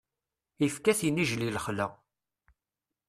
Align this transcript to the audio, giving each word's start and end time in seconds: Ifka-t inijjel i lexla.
Ifka-t 0.67 1.01
inijjel 1.07 1.41
i 1.47 1.49
lexla. 1.55 1.87